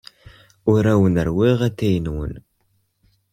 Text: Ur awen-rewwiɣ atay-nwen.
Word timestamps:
Ur 0.71 0.83
awen-rewwiɣ 0.93 1.59
atay-nwen. 1.67 2.33